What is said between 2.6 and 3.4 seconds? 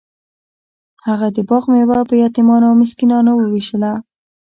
او مسکینانو